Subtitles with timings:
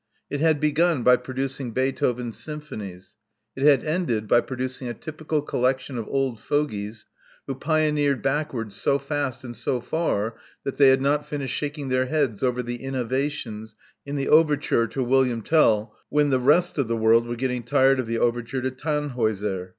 [0.31, 3.17] It had begun by producing Beethoven's symphonies:
[3.55, 7.05] it had ended by producing a typical collection of old fogeys,
[7.45, 12.07] who pioneered backwards so fast and so far that they had not finished shaking their
[12.07, 16.97] heads over the innovations in the overture to William Tell" when the rest of the
[16.97, 19.69] world were growing tired of the overture to Tannhauser.